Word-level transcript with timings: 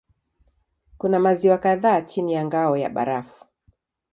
Kuna 0.97 1.19
maziwa 1.19 1.57
kadhaa 1.57 2.01
chini 2.01 2.33
ya 2.33 2.45
ngao 2.45 2.77
ya 2.77 2.89
barafu. 2.89 3.45